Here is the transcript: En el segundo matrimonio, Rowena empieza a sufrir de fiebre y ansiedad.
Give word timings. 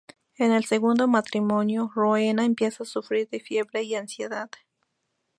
En 0.39 0.51
el 0.51 0.65
segundo 0.65 1.07
matrimonio, 1.07 1.91
Rowena 1.93 2.43
empieza 2.43 2.81
a 2.81 2.87
sufrir 2.87 3.29
de 3.29 3.39
fiebre 3.39 3.83
y 3.83 3.93
ansiedad. 3.93 4.49